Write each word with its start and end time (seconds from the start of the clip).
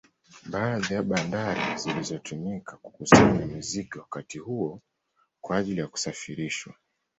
Baadhi 0.45 0.93
ya 0.93 1.03
bandari 1.03 1.77
zilizotumika 1.77 2.77
kukusanya 2.77 3.45
mizigo 3.45 3.99
wakati 3.99 4.39
huo 4.39 4.81
kwa 5.41 5.57
ajili 5.57 5.79
ya 5.81 5.87
kusafirishwa 5.87 6.73